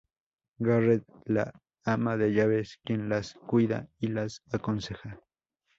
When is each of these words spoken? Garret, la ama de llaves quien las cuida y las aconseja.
Garret, 0.57 1.05
la 1.25 1.51
ama 1.83 2.17
de 2.17 2.31
llaves 2.33 2.79
quien 2.83 3.07
las 3.07 3.35
cuida 3.35 3.87
y 3.99 4.07
las 4.07 4.41
aconseja. 4.51 5.19